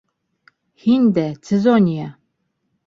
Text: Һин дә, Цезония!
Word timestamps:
Һин 0.85 1.05
дә, 1.19 1.27
Цезония! 1.51 2.11